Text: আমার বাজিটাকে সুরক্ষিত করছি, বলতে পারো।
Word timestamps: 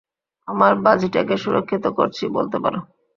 আমার 0.47 0.73
বাজিটাকে 0.81 1.35
সুরক্ষিত 1.37 1.85
করছি, 1.97 2.23
বলতে 2.27 2.57
পারো। 2.59 2.79